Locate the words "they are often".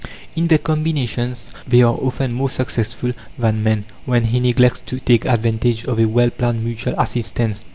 1.67-2.33